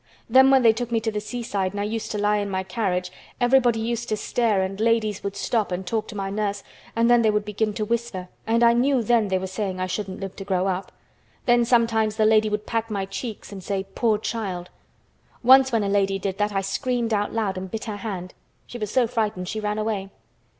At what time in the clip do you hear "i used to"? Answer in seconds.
1.79-2.17